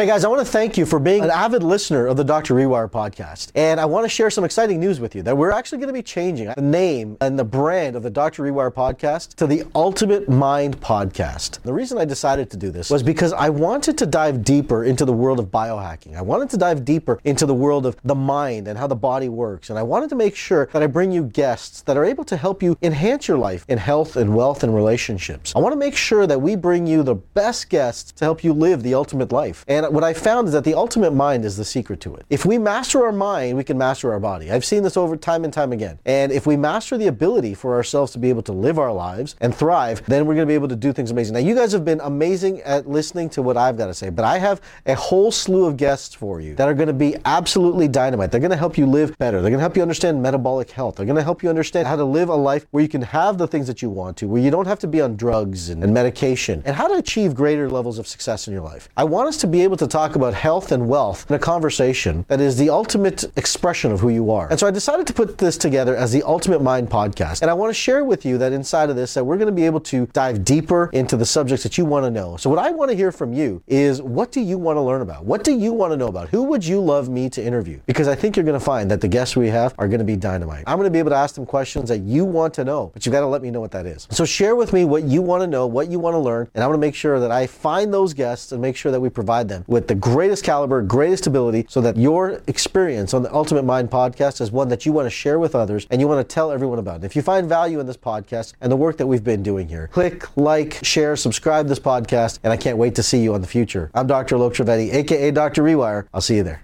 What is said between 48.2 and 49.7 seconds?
They're going to help you live better. They're going to